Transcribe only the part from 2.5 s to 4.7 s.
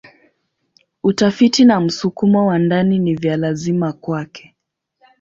ndani ni vya lazima kwake.